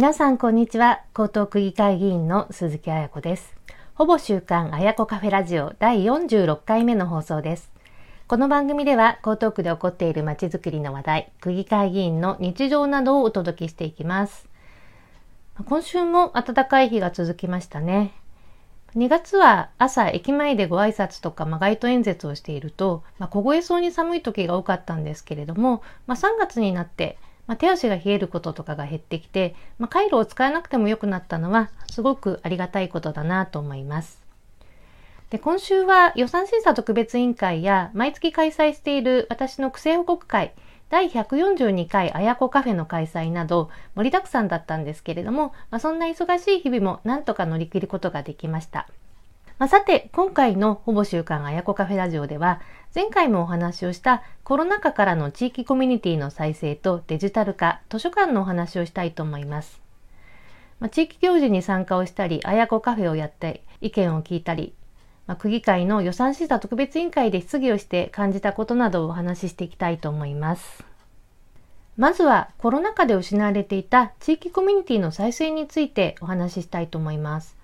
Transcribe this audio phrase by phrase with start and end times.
[0.00, 1.02] 皆さんこんにちは。
[1.12, 3.54] 江東区議会議員の鈴木彩子です。
[3.92, 7.70] ほぼ週刊彩子カフェラジオ第46回目の放送です。
[8.26, 14.48] この番組では江東区で起こっているまちづくりの話題、区議会議員の日常などをお届けしていきます。
[15.66, 18.14] 今週も暖かい日が続きましたね。
[18.96, 27.18] 2月は朝駅前でご挨拶とか、まあ、街頭演説をしていると、まあ、凍えそうに寒い時が多かったんですけれども、まあ、3月になって
[27.50, 34.22] まあ、手足が冷えることとかが減ってきて、まあ、回路を使わなくても良くなったのはすごくありがたいことだなと思います。
[35.30, 40.52] で今週は予算審査特別委員会や毎月開催している私の区政報告会
[40.90, 48.86] 第142回あやこカフェの開催など盛りだくさんだったんですけれども、まあ、そんな忙しい日々もなんとか乗り切ることができました。
[49.60, 59.80] まあ、さて、今回のほぼ週刊あやこカフェラジオでは、前回もお話をしたコロナ禍からの地域コミュニティの再生とデジタル化、図書館のお話をしたいと思います。
[60.80, 64.74] まあ、地域行事に参加をしたり、あやこカフェをやって意見を聞いたり、
[65.28, 70.82] まあ、区議会の予算審査特別委員会で質疑をして感じたことなどをお話ししていきたいと思います。
[71.96, 77.59] まずはコロナ禍で失われていた地域コミュニティの再生についてお話ししたいと思います。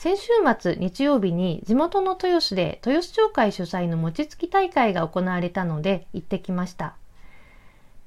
[0.00, 6.94] 先週末日曜日に地元の豊洲で豊洲町会主催の餅つき大会が行われたので行ってきました。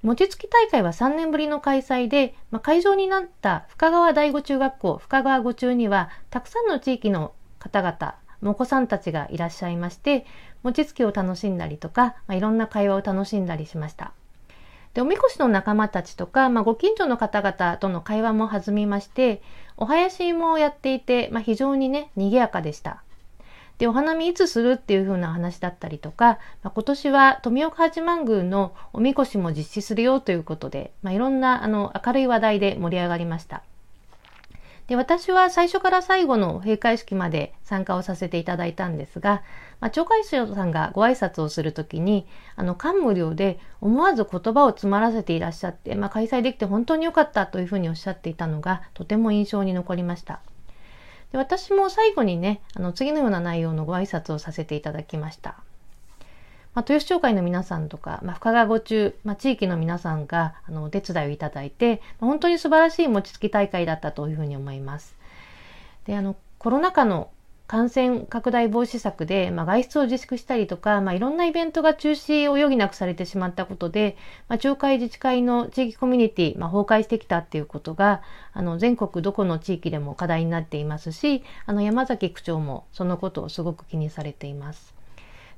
[0.02, 10.26] 餅つき大会は3年ぶりの開催で、まあ、会場になった深川第五中学校深川五中にはたくさんの地域の方々お子さんたちがいらっしゃいまして
[10.64, 14.14] 餅つきを楽しんだりとか、まあ、いろんな会話を楽しんだりしました。
[14.94, 19.42] で、おみこしの仲間たちとか、まあ、ご近所の方々との会話も弾みまして、
[19.78, 23.04] お囃子もやっていて、まあ、非常にね、賑やかでした。
[23.80, 33.64] で、お花見いつするっていう風な話だったりとか、まあ、今年は富岡八幡宮のおみこしも実施するよということで、まあ、いろんなあの明るい話題で盛り上がりました。
[34.88, 39.42] で私は最初から最後の閉会式まで参加をさせていただいたんですが、
[39.84, 50.40] まあ、町会長さんがご挨拶をするときに、あの、感無量で思わず言葉を詰まらせていらっしゃって、まあ、開催できて本当に良かったというふうにおっしゃっていたのが、とても印象に残りました。
[51.34, 55.56] で私も最後にね、あの、次のような内容のご挨拶をさせていただきました。
[56.76, 65.14] まあ、豊洲町会の皆さんとか、まあ、深川五中、まあ、地域の皆さんがあのお手伝いをいただいて、まあ、本当に素晴らしい餅つき大会だったというふうに思います。
[66.06, 67.30] であのコロナ禍の
[67.66, 74.18] 感染拡大防止策で、まあ、外出を自粛したりとか、まあ、いろんなイベントが中止を余儀なくされてしまったことで、
[74.50, 78.22] まあ、町会自治会の地域コミュニティ、まあ、崩壊してきたっていうことが
[78.52, 84.94] あの全国どこの地域でも課題になっていますしあの山崎区長もそのことをすごく気にされています。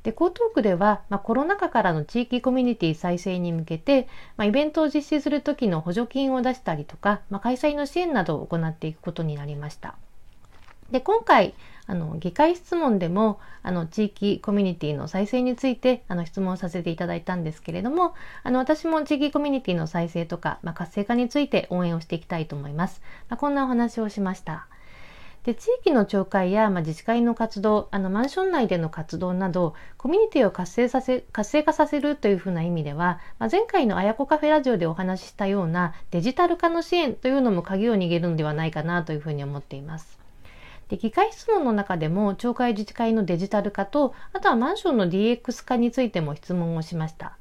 [0.04, 4.08] で江東区では、まあ、コロナ禍からの地域コミュニティ再生に向けて、
[4.38, 9.96] まあ、イベントを実施する時の補助金を出したりとか、まあ、開催の支援などを行っていくことになりました。
[10.92, 11.56] で今回
[11.88, 23.02] あの議会質問でもあの地域コミュニティの再生についてあの質問させていただいたんですけれどもあの私も地域コミュニティの再生とか、まあ、活性化について応援をしていきたいと思います。
[23.30, 24.68] まあ、こんなお話をしました。
[25.46, 40.25] で地域の町会や、まあ、自治会の活動あのマンション内での活動などコミュニティを活性させ活性化させるというふうな意味では、まあ、前回のあやこカフェラジオでお話ししたようなデジタル化の支援というのも鍵を握るんではないかなというふうに思っています。
[40.90, 47.38] で議会質問の中でも町会自治会のデジタル化とあとはマンションの DX 化についても質問をしました。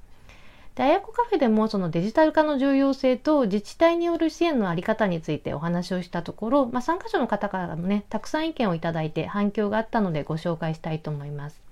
[0.74, 11.63] で、あやこカフェでもそのデジタル化の重要性と自治体による支援のあり方についてお話をしたところ、まあ、参加者の方からもね、たくさん意見をいただいて反響があったのでご紹介したいと思います。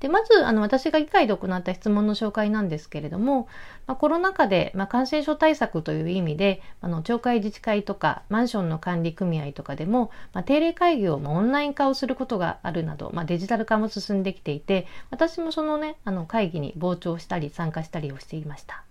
[0.00, 3.48] で、まず、あの、私が議会で行った質問の紹介なんですけれども、
[3.86, 18.84] まあ、コロナ禍で、まあ、感染症対策という意味で、あの、町会自治会とか、マンションの管理組合とかでも、まあ、定例会議を、まあ、オンライン化をすることがあるなど、まあ、デジタル化も進んできていて、私もそのね、あの、会議に傍聴したり参加したりをしていました。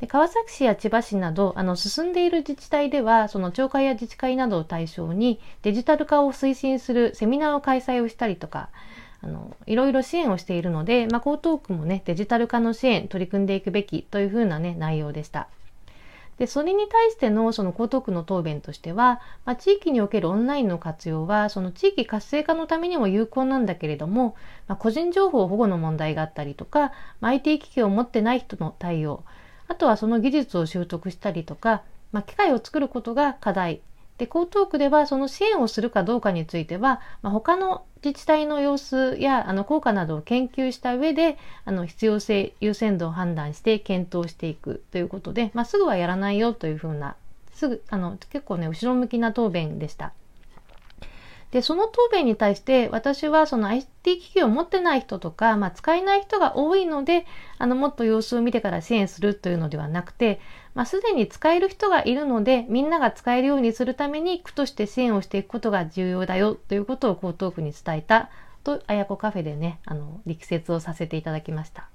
[0.00, 8.70] で川崎市や千葉市などあの進んでいる自治体ではその町会や自治会などを対象にデジタル化を推進するセミナーを開催をしたりとか
[9.24, 15.48] あのいろいろ支援をしているので、まあ、江東区もねデジタル化の支援取り組んでいくべきというふうなね内容でした。
[16.36, 24.34] でそれに対してのその江東区の答弁としては、まあ、地域におけるオンラインの活用はその地域活性化のためにも有効なんだけれども、
[24.66, 29.22] まあ、個人情報保護の問題があったりとか、まあ、IT 機器を持ってない人の対応
[29.68, 33.80] あとはその技術を習得したりとか、まあ、機械を作ることが課題
[34.18, 47.16] で江東区ではその支援をするかどうかについては、まあ、他の自治体の様子やあの効果などを研究した上であの必要性優先度を判断して検討していくということで、まあ、すぐはやらないよというふうな
[47.54, 50.12] すぐ、あの、結構ね、後ろ向きな答弁でした。
[51.54, 57.26] で、その答弁に対して私はその IT 機器を持ってない人とか、まあ、使えない人が多いので、
[57.58, 60.40] あの、もっと様子を見てから支援するというのではなくて、
[60.74, 68.30] まあ、すでに使える人がいるので、みんなが使えるようにするために区として支援をしていくことが重要だよということを江東区に伝えた
[68.64, 71.88] と、あやこカフェでね、あの、力説をさせていただきました。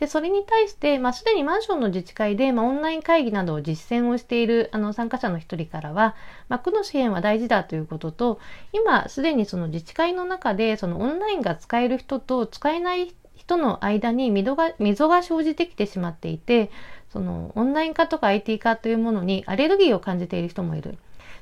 [0.00, 6.16] で、それに対して、まあ、すでにマンションの自治会で、まあ、オンライン会議などを実践をしているあの参加者の一人からは、
[6.48, 8.40] まあ、区の支援は大事だということと、
[8.72, 16.70] 今すでにその自治会の中で、そのオンラインが使える人と使えない人の間に溝が溝が生じてきてしまっていて、
[17.12, 20.96] そのオンライン化とか IT 化というものにアレルギーを感じている人もいる。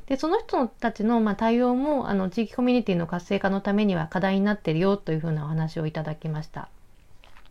[0.06, 6.68] で、その人たちのまあ対応もあの地域コミュニティの活性化のためには課題になっているよというふうなお話をいただきました。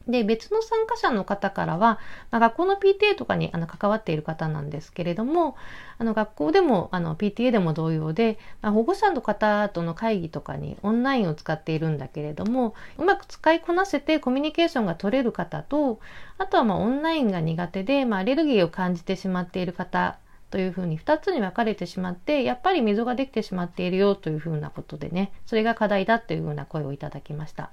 [0.07, 2.00] で、別の参加者の方からは、
[2.31, 5.56] まあ、学校の PTA とかにあの関わっている方なんですけれども、
[5.98, 16.00] あの学校でもあの PTA でも同様で、まあ、保護者の方との会議とかにオンラインを使っているんだけれども、うまく使いこなせてコミュニケーションが取れる方と、
[16.38, 20.18] あとはまあオンラインが苦手で、まあ、アレルギーを感じてしまっている方
[20.50, 27.69] というふうに2つに分かれてしまって、やっぱり溝ができてしまっているよというふうなことでね、それが課題だというふうな声をいただきました。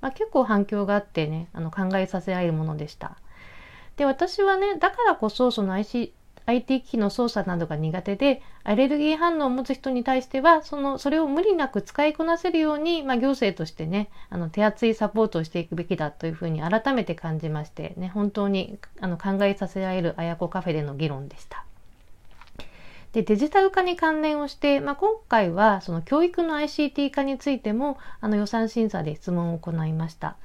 [0.00, 3.16] まあ、結構反響があってね、あの考えさせられるものでした。
[3.96, 6.12] で、私はね、だからこそその IC、
[6.46, 21.64] IT 機器の操作などが苦手で、アレルギー反応を持つ人に対しては、その、それを無理なく使いこなせるように、まあ、行政としてね、あの、手厚いサポートをしていくべきだというふうに改めて感じまして、ね、本当に、あの、考えさせられるあやこカフェでの議論でした。
[23.16, 30.36] で、デジタル化に関連をして、まあ、今回はその教育の ICT 化についてもあの予算審査で質問を行いました。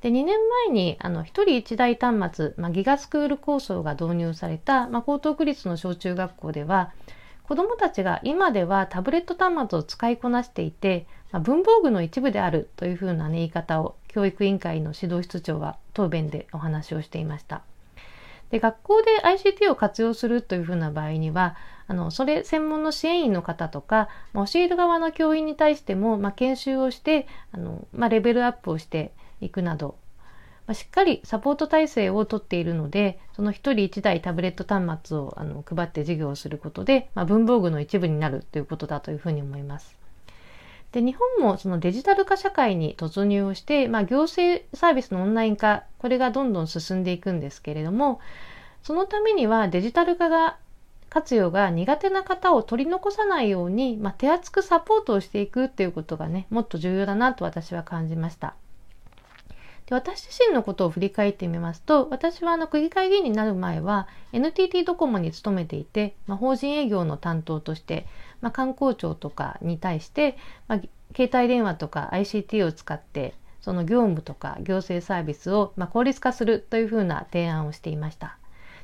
[0.00, 6.94] で、2年前にあの1人1台端末、まあ、ギガスクール構想が導入された、まあ、江東区立の小中学校では、
[7.42, 17.60] 子どもたちが今ではタブレット端末を使いこなしていて、まあ、文房具の一部であるというふうな、ね、言い方を教育委員会の指導室長は答弁でお話をしていました。
[18.50, 21.56] で、学校で ICT を活用するというふうな場合には、
[21.90, 29.10] あの、それ専門の支援員の方とか、まあ、教える側の教員に対しても、まあ、研修をして、あの、まあ、レベルアップをして
[29.40, 29.96] いくなど、
[30.68, 39.96] まあ、しっかりサポート体制をとっているので、その一人一台タブレット端末をあの配って授業をすることで、まあ、文房具の一部になるということだというふうに思います。
[40.92, 48.20] で、日本もそのデジタル化社会に突入をして、まあ、行政サービスのオンライン化、これがどんどん進んでいくんですけれども、
[48.84, 50.56] そのためにはデジタル化が
[51.10, 58.54] 活用が苦手な方を取り残さないように、まあ、手厚くサポートをしていくっていうことがね、もっと重要だなと私は感じました。
[59.86, 68.06] で私自身のことを振り返ってみますと、私はあの区議会議員になる前は NTT ドコモに勤めていて、まあ、法人営業の担当として、
[68.40, 70.80] まあ、観光庁とかに対して、まあ、
[71.16, 78.39] 携帯電話とか ICT を使ってその業務とか行政サービスをま効率化するというふうな提案をしていました。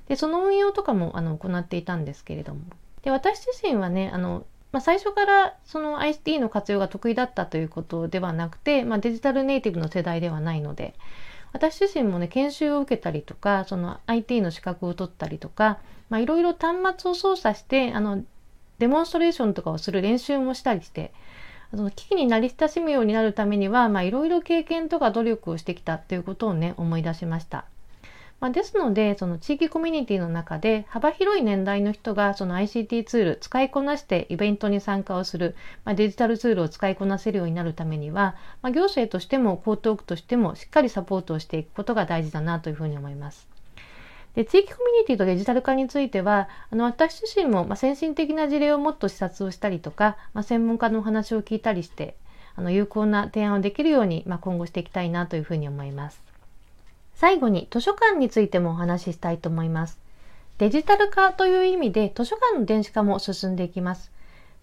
[0.09, 2.61] で、その運用とかもあの行っていたんですけれども。
[3.03, 10.95] で、私自身はね、あの、まあ、最初からその ICT の活用が得意だったということではなくて、まあ、デジタルネイティブの世代ではないので、
[11.53, 15.79] 私自身もね、研修を受けたりとか、その IT の資格を取ったりとか、
[16.13, 18.23] いろいろ端末を操作して、あの、
[18.79, 21.13] デモンストレーションとかをする練習もしたりして、
[21.71, 27.65] その機になり親しむようになるためには、いろいろ経験とか努力をしてきたっていうことをね、思い出しました。
[28.39, 43.49] まあ、ですので、その地域コミュニティの中で幅広い年代の人がその ICT ツール使いこなしてイベントに参加をする、まあ、デジタルツールを使いこなせるようになるためには、まあ、行政としても江東区としてもしっかりサポートをしていくことが大事だなというふうに思います。
[44.35, 52.17] で地域コミュニティとデジタル化については、あの私自身もま先進的な事例をもっと視察をしたりとか、まあ、専門家のお話を聞いたりして、
[52.55, 56.26] あの有効な提案をできるように、まあ、今後していきたいなというふうに思います。
[57.17, 59.99] 最後に図書館についてもお話ししたいと思います。
[60.59, 64.13] デジタル化という意味で図書館の電子化も進んでいきます。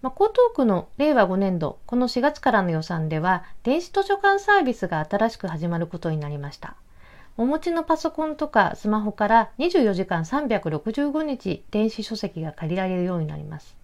[0.02, 6.76] まあ、江東区の令和5年度、この4月からの予算では、電子図書館サービスが新しく始まることになりました。
[7.36, 13.76] お持ちのパソコンとかスマホから24時間365日電子書籍が借りられるようになります。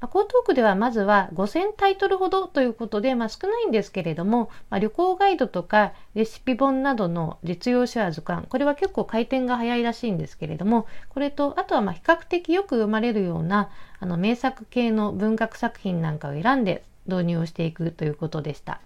[0.00, 18.80] 江東区ではまずは5000タイトルほどということで、まあ、少ないんですけれども、まあ、旅行ガイドとかレシピ本などの実用書や図鑑、これは結構回転が早いらしいんですけれども、これと、あとはま比較的よく読まれるようなあの名作系の文学作品なんかを選んで導入をしていくということでした。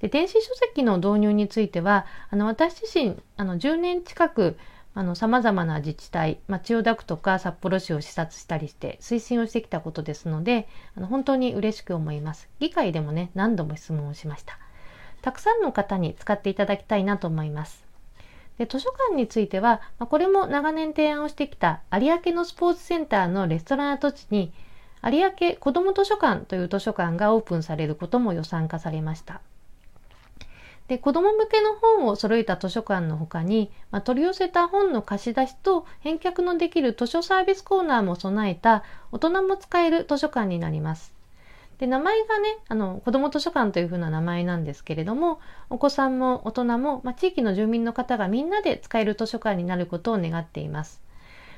[0.00, 4.58] で電子書籍の導入については、あの私自身あの10年近く
[4.96, 12.48] あの、様々な自治体、まあ、千代田区とか札幌市を視察したりして推進をしてきたことですので、あの本当に嬉しく思います。
[12.60, 14.58] 議会でもね、何度も質問をしました。
[15.20, 17.84] たくさんの方に使っていただきたいなと思います。
[18.56, 24.52] で図書館については、まあ、これも長年提案をしてきた有明のスポーツセンターのレストラン跡地に
[25.04, 29.42] 有明子ども図書館という図書館がオープンされることも予算化されました。
[30.88, 41.12] で、子供向けの本を揃えた図書館の他に、まあ、取り寄せた本の貸し出しと返却のできる図書サービスコーナーも備えた大人も使える図書館になります。
[41.78, 51.02] で、名前がね、あの、子供図書館というふうな名前なんですけれども、お子さんも大人も、まあ、地域の住民の方がみんなで使える図書館になることを願っています。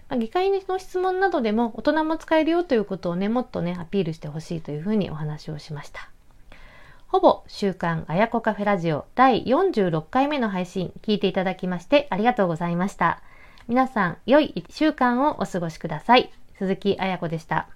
[0.09, 6.09] まあ、議会の質問などでも大人も使えるよということをね、もっとね、アピールしてほしいというふうにお話をしました。
[7.09, 13.23] ほぼ週刊あやこカフェラジオ第46回目の配信聞いていただきましてありがとうございました。
[13.67, 16.31] 皆さん良い1週間をお過ごしください。
[16.59, 17.69] 鈴木あやこでした。